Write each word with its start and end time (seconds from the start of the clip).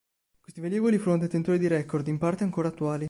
Questi 0.39 0.61
velivoli 0.61 0.97
furono 0.97 1.19
detentori 1.21 1.59
di 1.59 1.67
record, 1.67 2.07
in 2.07 2.17
parte 2.17 2.43
ancora 2.43 2.69
attuali. 2.69 2.99